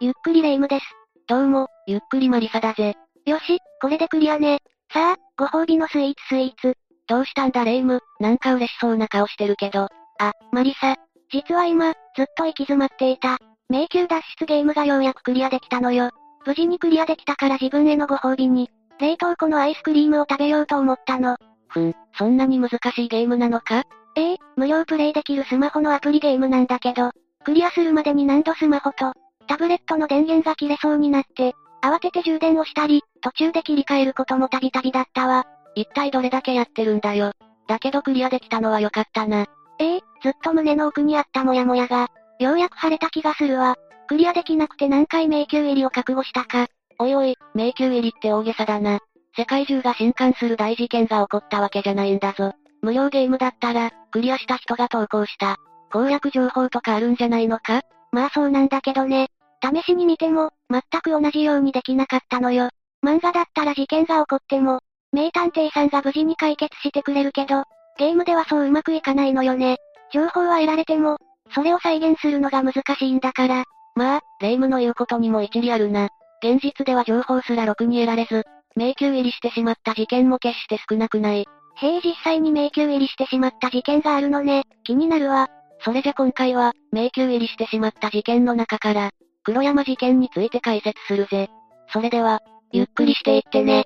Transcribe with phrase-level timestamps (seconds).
[0.00, 0.84] ゆっくりレ夢ムです。
[1.26, 2.94] どうも、ゆっくりマリサだぜ。
[3.26, 4.60] よし、これでクリアね。
[4.92, 6.74] さあ、ご褒美のスイーツスイーツ。
[7.08, 9.88] どうしたんだレ夢ム、なんか嬉しそうな顔してるけど。
[10.20, 10.94] あ、マリサ。
[11.32, 13.38] 実は今、ずっと行き詰まっていた。
[13.68, 16.10] 迷宮脱出ゲームがようやくクリアできたのよ。
[16.46, 18.70] 無事にクリアできたから自分へのご褒美に、
[19.00, 21.36] 冷凍庫のアイスクリームを食べようと思ったの。
[21.66, 23.82] ふん、そんなに難しいゲームなのか？
[24.14, 27.10] ええ無料プレイできるスマホのアプリゲームなんだけど、
[27.44, 29.12] クリアするまでに何度スマホと、
[29.48, 35.44] タブレットの電源が切れそうになって、慌てて充電をしたり、途中で切り替えることもたびたびだったわ。
[35.74, 37.32] 一体どれだけやってるんだよ。
[37.66, 39.46] だけどクリアできたのは良かったな。
[39.78, 42.08] ええずっと胸の奥にあったモヤモヤが、
[42.38, 43.76] ようやく晴れた気がするわ。
[44.06, 46.66] クリアできなくて何回迷宮入りを覚悟したか。
[46.98, 49.00] おいおい、迷宮入りって大げさだな。
[49.36, 52.52] 世界中が震撼する大事件が起こったわけじゃないんだぞ。
[52.82, 55.56] 無料ゲームだったら、クリアした人が投稿した。
[55.92, 57.82] 攻略情報とかあるんじゃないのか？
[58.10, 59.28] まあそうなんだけどね。
[59.62, 62.70] 試しに見ても、全く同じようにできなかったのよ。
[63.04, 64.80] 漫画だったら事件が起こっても、
[65.12, 67.64] 名探偵さんが無事に解決してくれるけど、
[67.98, 69.78] ゲームではそううまくいかないのよね。
[70.12, 71.18] 情報は得られても、
[71.54, 73.64] それを再現するのが難しいんだから。
[73.94, 76.08] まあ、霊夢の言うことにも一理あるな。
[76.42, 78.44] 現実では情報すらろくに得られず、
[78.76, 81.46] 迷宮入りしてしまった事件も決して少なくない。
[81.80, 84.64] へえ実際に迷宮入りしてしまった事件があるのね。
[84.84, 85.48] 気になるわ。
[85.80, 89.10] それじゃ今回は、迷宮入りしてしまった事件の中から、
[89.44, 91.48] 黒山事件について解説するぜ。
[91.92, 92.40] それでは、
[92.72, 93.84] ゆっくりしていってね。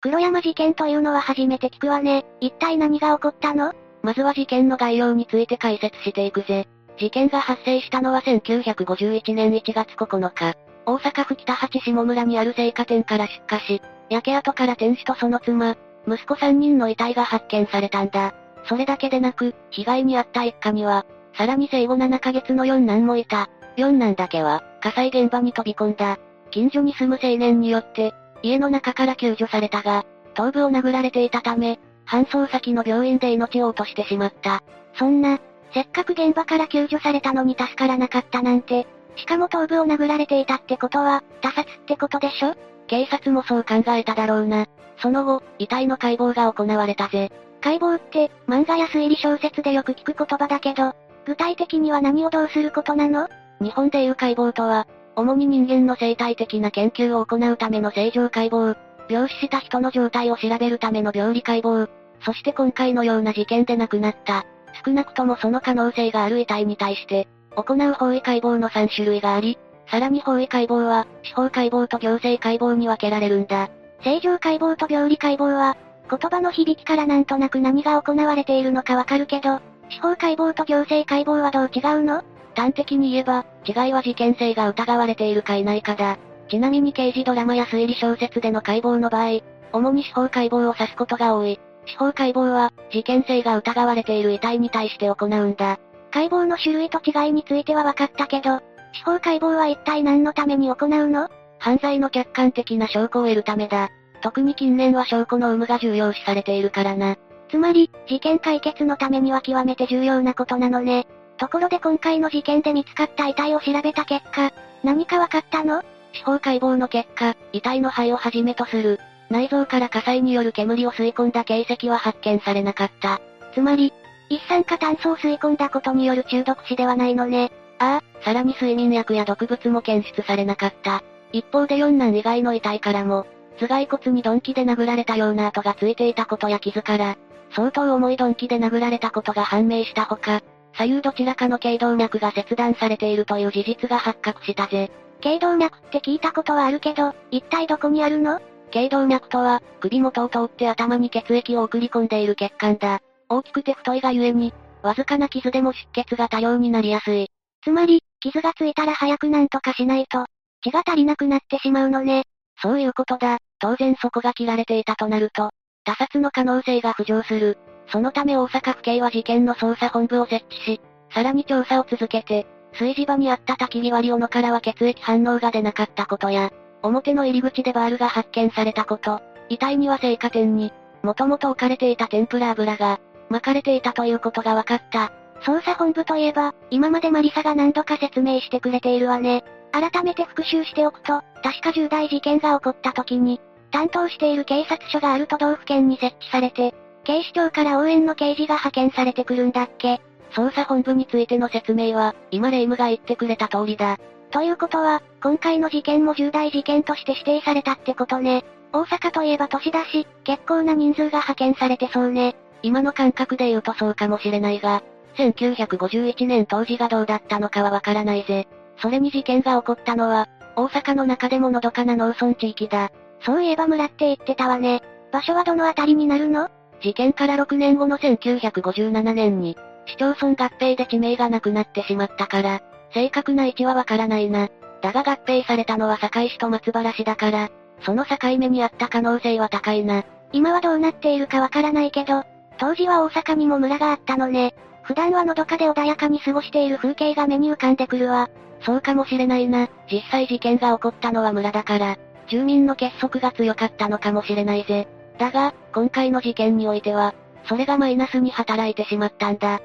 [0.00, 2.24] 黒山事件というのは初めて聞くわね。
[2.40, 3.72] 一体何が起こったの？
[4.02, 6.66] まずは事件の概要について解説していくぜ。
[6.98, 10.54] 事件が発生したのは1951年1月9日。
[10.84, 15.76] 大阪府北八下村にある青果店から出火し、焼け跡から店主とその妻、
[16.08, 18.34] 息子3人の遺体が発見されたんだ。
[18.68, 23.48] それだけでなく、被害に遭った一家には、さらに生後7ヶ月の四男もいた。
[23.76, 26.18] 四男だけは、火災現場に飛び込んだ。
[26.50, 34.62] 近所に住む青年によって、家の中から救助されたが、頭部を殴られていたため、搬送先の病院で命を落としてしまった。
[34.94, 35.38] そんな、
[35.72, 38.86] せっかく現場から救助されたのに助からなかったなんて、
[39.16, 42.54] しかも頭部を殴られていたってことは、他殺ってことでしょ？
[42.88, 44.66] 警察もそう考えただろうな。
[44.98, 47.30] その後、遺体の解剖が行われたぜ。
[47.62, 50.94] 解剖って、漫画や推理小説でよく聞く言葉だけど、
[51.26, 53.28] 具体的には何をどうすることなの？
[53.60, 58.76] 日本でいう解剖とは、主に人間の生態的な研究を行うための正常解剖、
[59.08, 61.88] 病死した人の状態を調べるための病理解剖、
[62.24, 64.44] そして今回のような事件で亡くなった、
[64.84, 69.58] 少なくともその可能性がある遺体に対して、行う法医解剖の3種類があり、
[69.90, 73.68] さらに法医解剖は、司法解剖と行政解剖に分けられるんだ。
[74.02, 75.76] 正常解剖と病理解剖は、
[76.10, 79.60] 言葉の響きからなんとなく何が行われているのかわかるけど、
[79.92, 82.24] 司法解剖と行政解剖はどう違うの？
[82.54, 86.18] 端的に言えば、違いは事件性が疑われているかいないかだ。
[86.48, 89.40] ちなみに刑事ドラマや推理小説での解剖の場合、
[89.72, 91.60] 主に司法解剖を指すことが多い。
[91.86, 95.78] 司法解剖は、事件性が疑われている遺体に対して行うんだ。
[96.10, 98.60] 解剖の種類と違いについては分かったけど、
[98.94, 101.28] 司法解剖は一体何のために行うの？
[101.58, 103.90] 犯罪の客観的な証拠を得るためだ。
[104.20, 107.16] 特に近年は証拠の有無が重要視されているからな。
[107.52, 111.06] つまり、事件解決のためには極めて重要なことなのね。
[111.36, 114.50] ところで今回の事件で見つかった遺体を調べた結果、
[114.82, 115.82] 何か分かったの？
[116.14, 118.98] 司法解剖の結果、遺体の肺をはじめとする、
[119.28, 123.20] 内臓から火災による煙を吸い込んだ形跡は発見されなかった。
[123.52, 123.92] つまり、
[124.30, 127.52] 一酸化炭素を吸い込んだことによる中毒死ではないのね。
[127.78, 131.02] ああ、さらに睡眠薬や毒物も検出されなかった。
[131.32, 133.26] 一方で四男以外の遺体からも、
[133.58, 137.16] 頭蓋骨に鈍器で殴られたような跡がついていたことや傷から、
[137.54, 140.40] 相当重い鈍器で殴られたことが判明したほか、
[140.74, 144.90] 左右どちらかの頸動脈が切断されているという事実が発覚したぜ。
[145.20, 148.40] 頸動脈って聞いたことはあるけど、一体どこにあるの？
[148.70, 153.00] 頸動脈とは、首元を通って頭に血液を送り込んでいる血管だ。
[153.28, 157.28] 大きくて太いがゆえに、わずかな傷でも出血が多量になりやすい。
[157.62, 160.24] つまり、傷がついたら早くなんとかしないと、
[160.62, 162.24] 血が足りなくなってしまうのね。
[162.62, 163.38] そういうことだ。
[163.58, 165.50] 当然そこが切られていたとなると、
[165.84, 167.58] 他殺の可能性が浮上する。
[167.88, 170.80] そのため大阪府警は事件の捜査本部を設置し、
[171.12, 176.50] さらに調査を続けて、炊事場にあった焚き火割り斧からは血液反応が出なかったことや、
[176.82, 180.72] 表の入り口でバールが発見されたこと、遺体には青果店に、
[181.02, 185.12] もともと置かれていた天ぷら油が、巻かれていたということが分かった。
[185.42, 189.42] 捜査本部といえば、今までマリサが何度か説明してくれているわね。
[189.72, 193.40] 改めて復習しておくと、確か重大事件が起こった時に、
[193.70, 196.74] 担当している警察署がある都道府県に設置されて、
[197.04, 200.00] 警視庁から応援の刑事が派遣されてくるんだっけ
[200.32, 203.98] 捜査本部についての説明は、今霊夢が言ってくれた通りだ。
[204.30, 208.44] ということは、今回の事件も重大事件として指定されたってことね。
[208.72, 212.36] 大阪といえば都市だし、結構な人数が派遣されてそうね。
[212.62, 214.82] 今の感覚で言うとそうかもしれないが、
[215.16, 218.48] 1951年当時がどうだったのかはわからないぜ。
[218.78, 222.90] それに事件が起こったのは、大阪の中でものどかな農村地域だ。
[223.24, 224.82] そういえば村って言ってたわね。
[225.12, 226.48] 場所はどのあたりになるの？
[226.82, 232.60] 事件から6年後の1957年に、市町村合併で地名がなくなってしまったから、
[232.92, 234.48] 正確な位置はわからないな。
[234.80, 237.50] だが合併されたのは堺市と松原市だから、
[237.84, 240.04] その境目にあった可能性は高いな。
[240.32, 242.24] 今はどうなっているかわからないけど、
[242.58, 244.54] 当時は大阪にも村があったのね。
[244.92, 248.28] 普段はのどかで穏やかに過ごしている風景が目に浮かんでくるわ。
[248.60, 249.70] そうかもしれないな。
[249.90, 251.96] 実際事件が起こったのは村だから、
[252.28, 254.86] 住民の結束が強かったのかもしれないぜ。
[255.16, 257.14] だが、今回の事件においては、
[257.46, 259.62] それがマイナスに働いてしまったんだ。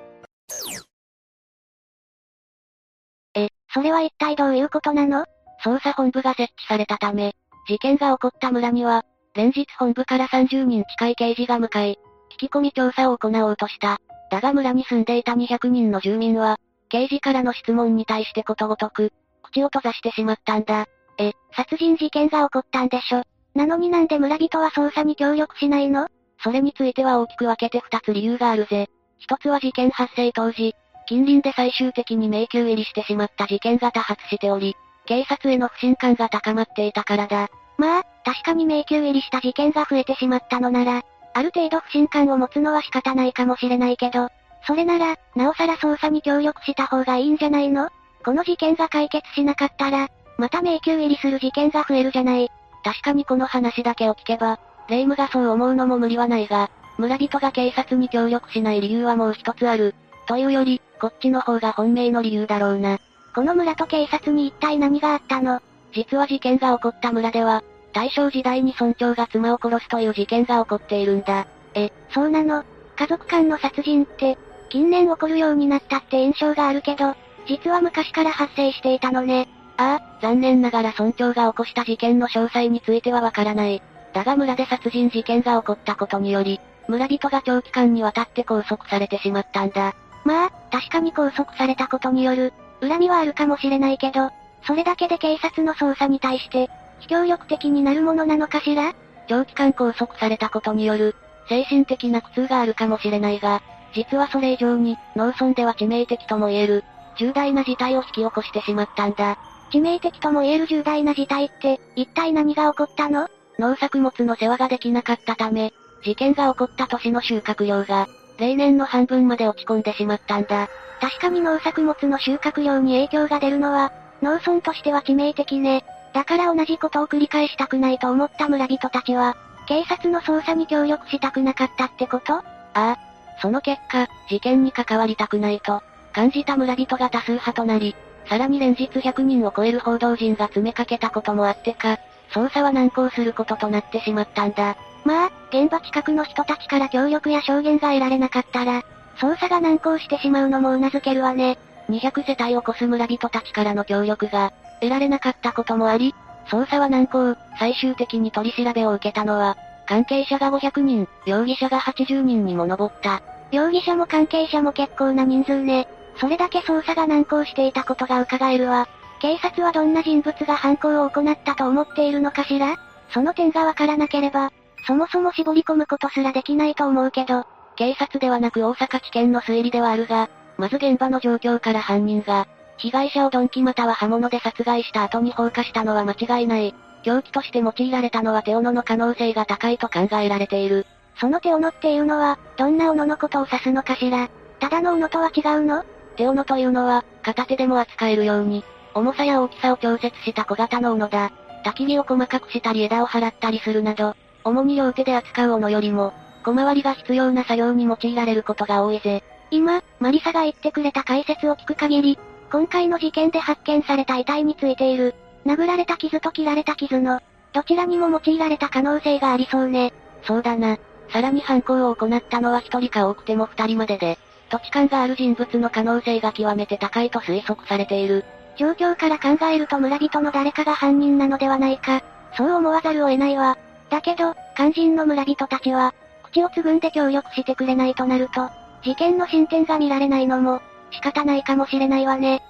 [3.35, 5.25] え、それは一体どういうことなの？
[5.61, 7.33] 捜査本部が設置されたため、
[7.67, 9.03] 事件が起こった村には、
[9.33, 11.99] 連日本部から30人近い刑事が向かい、
[12.31, 13.99] 聞き込み調査を行おうとした。
[14.29, 16.57] だが村に住んでいた200人の住民は、
[16.89, 19.11] 刑事からの質問に対してことごとく、
[19.43, 20.85] 口を閉ざしてしまったんだ。
[21.17, 23.23] え、殺人事件が起こったんでしょ
[23.55, 26.07] なのになんで村人は捜査に協力しないの？
[26.43, 28.87] それについては大きく分けて二つ理由があるぜ。
[29.17, 30.75] 一つは事件発生当時、
[31.07, 34.75] 近隣で最終的に迷宮入りしてしまった事件が多発しており、
[35.05, 37.47] 警察への不信感が高まっていたからだ。
[37.77, 41.03] まあ、確かに迷宮入りした事件が増えてしまったのなら、
[41.37, 44.29] ある程度不信感を持つのは仕方ないかもしれないけど、
[44.65, 47.91] それなら、なおさら捜査に協力した方がいいんじゃないの？
[48.25, 52.49] この事件が解決しなかったら、また迷宮入りする事件が増えるじゃない。
[52.83, 59.93] 確かにこの話だけを聞けば、霊夢がそう思うのも無理はないが、村人が警察に協力しない理由はもう一つある。
[60.27, 62.97] というより、こっちの方が本命の理由だろうな。
[63.35, 65.61] この村と警察に一体何があったの？
[65.93, 67.63] 実は事件が起こった村では、
[67.97, 71.47] 大正時代に村長が妻を殺すという事件が起こっているんだ。
[71.73, 72.63] え、そうなの？
[72.95, 74.37] 家族間の殺人って、
[74.69, 77.15] 近年起こるようになったって印象があるけど、
[77.47, 79.49] 実は昔から発生していたのね。
[79.77, 83.81] ああ、残念ながら村長が起こした事件の詳細についてはわからない。
[84.13, 89.95] だが村で殺人事件が起こったことにより、村人が長期間にわたって拘束されてしまったんだ。
[90.23, 94.29] まあ、確かに拘束されたことによる、恨みはあるかもしれないけど、
[94.67, 98.93] それだけで警察の捜査に対して、非協力的になるものなのかしら？
[99.27, 101.15] 長期間拘束されたことによる、
[101.49, 103.61] 精神的な苦痛があるかもしれないが、
[103.93, 106.83] 実はそれ以上に、農村では致命的とも言える、
[107.17, 109.37] 重大な事態を引き起こしてしまったんだ。
[109.71, 113.27] 致命的とも言える重大な事態って、一体何が起こったの？
[113.59, 115.73] 農作物の世話ができなかったため、
[116.03, 118.07] 事件が起こった年の収穫量が、
[118.37, 120.69] 例年の半分まで落ち込んでしまったんだ。
[121.01, 123.91] 確かに農作物の収穫量に影響が出るのは、
[124.21, 125.83] 農村としては致命的ね。
[126.13, 129.35] だから同じことを繰り返したくないと思った村人たちは、
[129.67, 132.35] 警察の捜査に協力したくなかったってこと？
[132.35, 132.43] あ
[132.73, 132.97] あ。
[133.41, 135.83] その結果、事件に関わりたくないと、
[136.13, 137.95] 感じた村人が多数派となり、
[138.27, 141.99] さらに連日100人を超える報道陣が詰めかけたこともあってか、
[142.31, 144.75] 捜査は難航することとなってしまったんだ。
[145.05, 148.83] まあ、現場近くの人たちから協力や証言が得られなかったら、
[149.17, 151.57] 捜査が難航してしまうのも頷けるわね。
[151.89, 156.13] 200世帯を超す村人たちからの協力が、得られなかったこともあり、
[156.47, 163.21] 捜査は難航、最終的に取り調べを受けたのは、関係者が500人、容疑者が80人にも上った。
[163.51, 165.87] 容疑者も関係者も結構な人数ね。
[166.19, 168.87] それだけ捜査が難航していたことが伺えるわ。
[169.19, 172.75] 警察はどんな人物が犯行を行ったと思っているのかしら？
[173.09, 174.51] その点がわからなければ、
[174.85, 186.73] そもそも絞り込むことすらできないと思うけど、警察ではなく大阪地検の推理ではあるが、まず現場の状況から犯人が、被害者を鈍器または刃物で殺害した後に放火したのは間違いない。
[187.03, 190.85] 凶器として用いられたのは手斧の可能性が高いと考えられている。
[191.19, 194.29] その手斧っていうのは、どんな斧のことを指すのかしら？
[194.59, 195.83] ただの斧とは違うの？
[196.15, 201.31] 手斧というのは、片手でも扱えるように、重さや大きさを調節した小型の斧だ。
[201.63, 209.23] 焚き火を細かくしたり枝を払ったりするなど、主に両手で扱う斧よりも、小回りが必要な作業に用いられることが多いぜ。
[209.49, 212.19] 今、マリサが言ってくれた解説を聞く限り、
[212.51, 217.21] 今回の事件で発見された遺体についている、殴られた傷と切られた傷の、
[217.53, 219.93] どちらにも用いられた可能性がありそうね。
[220.23, 220.77] そうだな。
[221.09, 224.17] さらに犯行を行ったのは一人か多くても二人までで、
[224.49, 228.23] 土地勘がある人物の可能性が極めて高いと推測されている。
[228.57, 232.01] 状況から考えると村人の誰かが犯人なのではないか、
[232.35, 233.57] そう思わざるを得ないわ。
[233.89, 238.49] だけど、肝心の村人たちは、口をつぐんで協力してくれないとなると、
[238.83, 242.41] 事件の進展が見られないのも、仕方ないかもしれないわね。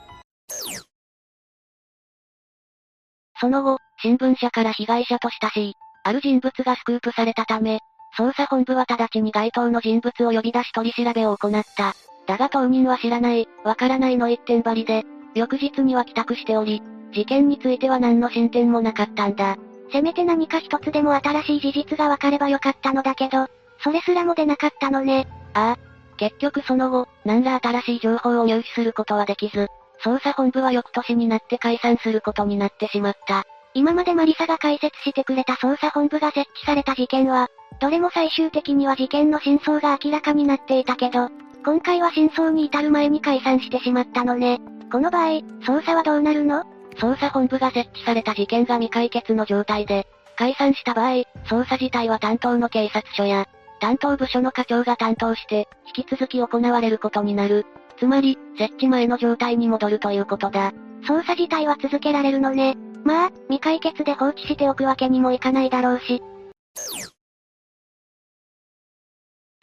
[3.40, 7.80] その後、新聞社から被害者と親しい、ある人物がスクープされたため、
[8.18, 11.94] 捜査本部は直ちに該当の人物を呼び出し取り調べを行った。
[12.26, 16.82] だが当人は知らない、わからないの一点張りで、翌日には帰宅しており、
[17.14, 19.58] 事件については何の進展もなかったんだ。
[19.92, 23.48] せめて何か一つでも新しい事実がわかればよかったのだけど、
[23.84, 25.28] それすらも出なかったのね。
[25.54, 25.97] ああ。
[26.18, 29.68] 結局その後、何ら新しい情報を入手することはできず、
[30.04, 33.44] 捜査本部は翌年になって解散することになってしまった。
[33.74, 41.30] 今までマリサが解説してくれた捜査本部が設置された事件は、どれも最終的には事件の真相が明らかになっていたけど、
[41.64, 44.60] 今回は真相に至る前に解散してしまったのね。
[44.92, 46.64] この場合、捜査はどうなるの？
[46.96, 53.48] 捜査本部が設置された事件が未解決の状態で、解散した場合、捜査自体は担当の警察署や、
[53.80, 57.66] 担当部署の課長が担当して、引き続き行われることになる。
[57.98, 60.72] つまり、設置前の状態に戻るということだ。
[61.04, 62.76] 捜査自体は続けられるのね。
[63.04, 66.22] まあ、未解決で放置しておくわけにもいかないだろうし。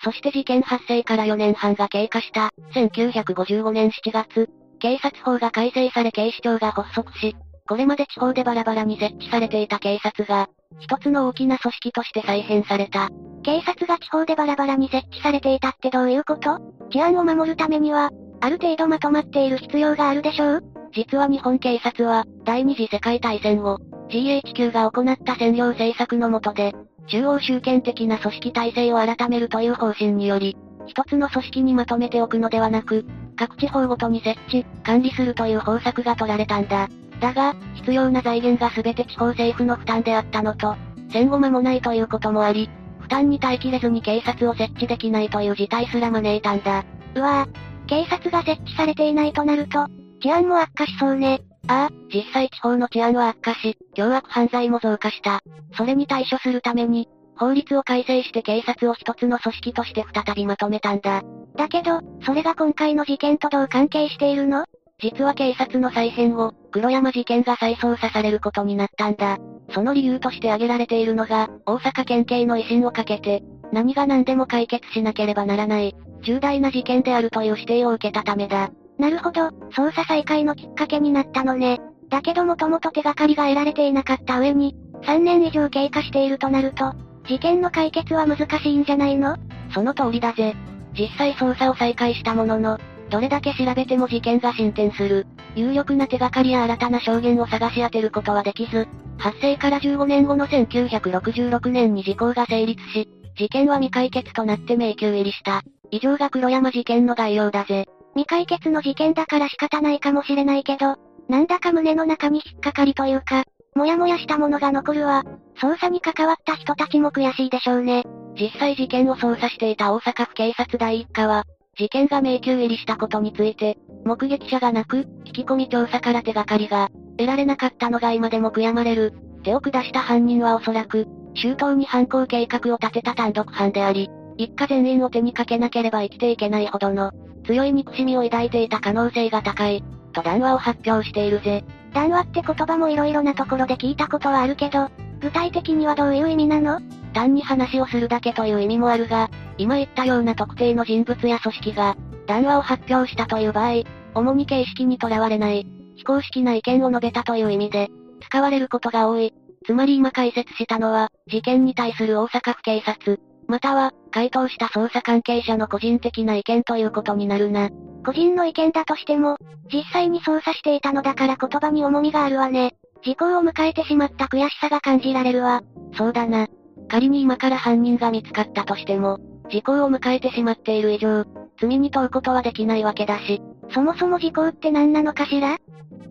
[0.02, 7.34] そして事件発生から4年半が経過した、1955年7月、警察法が改正され警視庁が発足し、
[7.66, 13.08] これまで地方でバラバラに設置されていた警察が、一つの大きな組織として再編された。
[13.44, 16.58] 警察が地方でバラバラに設置されていたってどういうこと？
[16.90, 18.10] 治安を守るためには、
[18.40, 20.64] ある程度まとまっている必要があるでしょう？
[20.94, 26.72] 実は日本警察は、第二次世界大戦後、GHQ が行った占領政策の下で、
[27.06, 33.04] 中央集権的な組織体制を改めるという方針により、一つの組織にまとめておくのではなく、
[33.36, 36.88] 各地方ごとに設置、管理するという方策が取られたんだ。
[37.20, 40.76] だが、必要な財源が全て地方政府の負担であったのと、
[41.10, 42.70] 戦後間もないということもあり、
[43.04, 46.84] 負担に耐えきれずに警察を設置できないという事態すら招いたんだ。
[47.14, 49.86] うわぁ、警察が設置されていないとなると、
[50.20, 51.42] 治安も悪化しそうね。
[51.68, 55.40] ああ、実際地方の治安は悪化し、凶悪犯罪も増加した。
[55.76, 61.22] それに対処するために、法律を改正して警察を一つの組織として再びまとめたんだ。
[61.56, 64.64] だけど、それが今回の事件とどう関係しているの？
[64.98, 69.38] 実は警察の再編後、黒山事件が再捜査されることになったんだ。
[69.70, 73.42] その理由として挙げられているのが、大阪県警の威信をかけて、
[73.72, 78.70] 何が何でも解決しなければならない、重大な事件であるという指定を受けたためだ。
[78.98, 81.80] なるほど、捜査再開のきっかけになったのね。
[82.08, 86.92] だけどもともと手がかりが得られていなかった上に、3年以上経過しているとなると、
[87.26, 89.36] 事件の解決は難しいんじゃないの？
[89.72, 90.54] その通りだぜ。
[90.96, 92.78] 実際捜査を再開したものの、
[93.10, 95.26] どれだけ調べても事件が進展する。
[95.54, 105.62] 有力な手がかりや新たな証言を探し当てることはできず、発生から15年後の1966年に時効が成立し、事件は未解決となって迷宮入りした。
[105.90, 107.86] 以上が黒山事件の概要だぜ。
[108.14, 110.96] 未解決の事件だから仕方ないかもしれないけど、
[111.28, 113.44] なんだか胸の中に引っかかりというか、
[113.74, 115.24] もやもやしたものが残るわ。
[115.60, 118.04] 捜査に関わった人たちも悔しいでしょうね。
[118.38, 121.44] 実際事件を捜査していた大阪府警察第一課は、
[121.76, 129.12] 事件が迷宮入りしたことについて、目撃者がなく、聞き込み調査から手がかりが、得られなかったのが今でも悔やまれる。
[129.42, 137.12] 手を下した犯人はおそらく、周到に犯行計画を立てた単独犯であり、一家全員を手にかけなければ生きていけないほどの、
[137.46, 141.64] 強い憎しみを抱いていた可能性が高い、と談話を発表しているぜ。
[141.92, 144.88] 談話って言葉も色々なところで聞いたことはあるけど、
[145.24, 146.82] 具体的にはどういう意味なの？
[147.14, 155.66] 単に話をするだけという意味もあるが、今言ったような特定の人物や組織が、談話を発表したという場合、主に形式にとらわれない、
[155.96, 157.88] 非公式な意見を述べたという意味で、
[158.28, 159.32] 使われることが多い。
[159.64, 167.70] つまり今解説したのは、事件に対する大阪府警察、または、回答した捜査関係者の個人的な意見ということになるな。
[168.04, 169.38] 個人の意見だとしても、
[169.72, 172.74] 実際に捜査していたのだから言葉に重みがあるわね。
[173.04, 175.62] 時効を迎えてしまった悔しさが感じられるわ。
[175.96, 176.46] そうだな。
[176.88, 179.18] 仮に今から犯人が見つかったとしても、
[179.50, 181.24] 時効を迎えてしまっている以上、
[181.60, 183.42] 罪に問うことはできないわけだし。
[183.72, 185.58] そもそも時効って何なのかしら？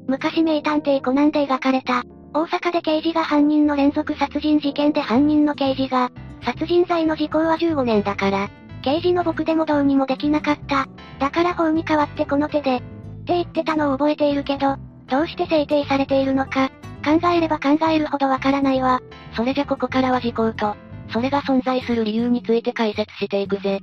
[0.08, 6.12] 昔名探偵コナンで描かれた、大阪で刑事が犯人の連続殺人事件で犯人の刑事が、
[6.44, 8.50] 殺人罪の時効は15年だから、
[8.84, 10.88] 刑事の僕でもどうにもできなかった。
[11.20, 14.76] だから法に代わってこの手で、って言ってたのを覚えているけど、
[15.08, 16.70] どうして制定されているのか、
[17.03, 19.01] 考えれば考えるほどわからないわ。
[19.36, 20.75] それじゃここからは時効と、
[21.12, 23.79] それが存在する理由について解説していくぜ。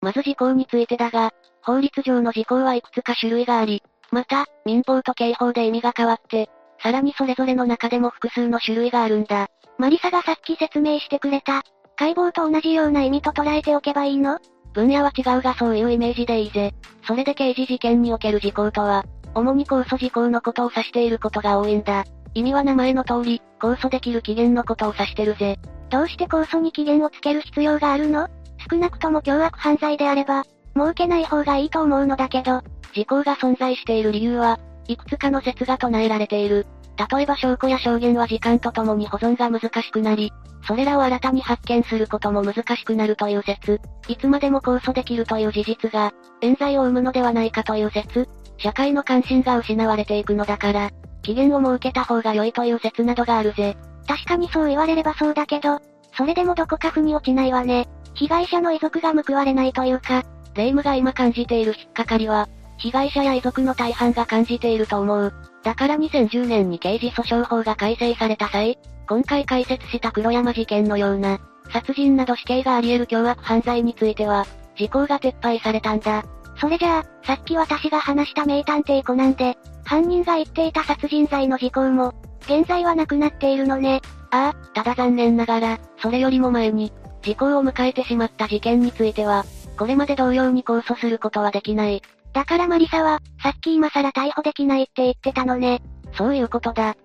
[0.00, 6.50] まず時効についてだが、法律上の時効はいくつか種類があり、また、民法と刑法で意味が変わって、
[6.82, 9.48] さらにそれぞれの中でも複数の種類があるんだ。
[9.78, 11.62] マリサがさっき説明してくれた、
[11.96, 14.38] 解剖と同じような意味と捉えておけばいいの？
[14.72, 16.74] 分野は違うがそういうイメージでいいぜ。
[17.06, 22.04] それで刑事事件における事項とは、主に控訴事項のことを指していることが多いんだ。
[22.34, 25.58] 意味は名前の通り、控訴できる期限のことを指してるぜ。
[25.90, 28.28] どうして控訴に期限をつける必要があるの？
[28.70, 30.44] 少なくとも凶悪犯罪であれば、
[30.76, 32.62] 設けない方がいいと思うのだけど、
[32.92, 36.66] 時効が存在している理由は、いくつかの説が唱えられている。
[37.10, 40.32] 例えば証拠や証言は時間とともに保存が難しくなり、
[40.66, 48.28] それらを新たに発見することも難しくなるという説、いつまでも控訴できるという事実が、冤罪を生むのではないかという説、
[48.64, 50.90] 社会の関心が失われていくのだから、
[51.20, 53.76] 期限を設けた方が良いという説などがあるぜ。
[54.08, 55.80] 確かにそう言われればそうだけど、
[56.16, 57.86] それでもどこか腑に落ちないわね。
[58.14, 60.22] 被害者の遺族が報われないというか、
[60.54, 65.34] 霊夢が今感じている引っかかりは、被害者や遺族の大半が感じていると思う。
[65.62, 71.38] だから2010年に刑事訴訟法が改正された際、今回解説した黒山事件のような、
[71.70, 76.24] 殺人など死刑があり得る凶悪犯罪については、時効が撤廃されたんだ。
[76.64, 82.14] それじゃあ、さっき私が話した名探偵コナンで、犯人が言っていた殺人罪の時効も、
[82.46, 84.00] 現在はなくなっているのね。
[84.30, 86.90] ああ、ただ残念ながら、それよりも前に、
[87.20, 89.44] 時効を迎えてしまった事件については、
[89.78, 92.00] これまで同様に控訴することはできない。
[92.32, 95.82] だからマリサは、さっき今更逮捕できないって言ってたのね。
[96.16, 96.96] そういうことだ。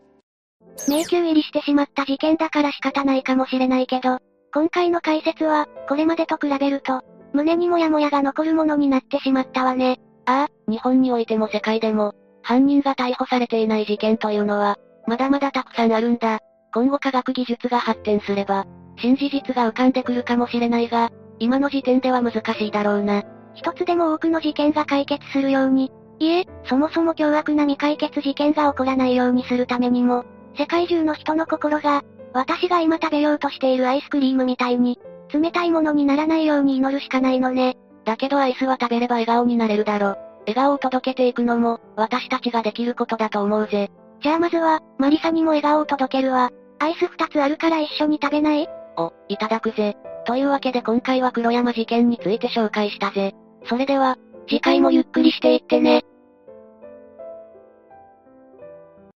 [0.87, 4.19] 迷宮入りしてしまった事件だから仕方ないかもしれないけど、
[4.53, 9.99] 今回の解説は、これまでと比べると、胸にもやもやが残るものになってしまったわね。
[10.25, 16.39] ああ、日本においても世界でも、犯人が逮捕されていない事件というのは、まだまだたくさんあるんだ。
[16.73, 18.65] 今後科学技術が発展すれば、
[18.97, 23.23] 新事実が浮かんでくるかもしれないが、今の時点では難しいだろうな。
[23.55, 30.25] 一つでも多くの事件が解決するように、いえ、そもそも凶悪な未解決事件が起こらないようにするためにも、
[30.57, 34.99] 世界中の人の心が、私が今食べようとしているアイスクリームみたいに、
[35.33, 37.77] 冷たいものにならないように祈るしかないのね。
[38.05, 40.15] だけどアイスは食べれば笑顔になれるだろ。
[40.41, 43.91] 笑顔を届けていくのも、私たちができることだと思うぜ。
[44.21, 46.49] じゃあまずは、マリサにも笑顔を届けるわ。
[46.79, 48.67] アイス二つあるから一緒に食べない？
[48.97, 49.95] お、いただくぜ。
[50.25, 53.33] というわけで今回は黒山事件について紹介したぜ。
[53.65, 56.03] それでは、次回もゆっくりしていってね。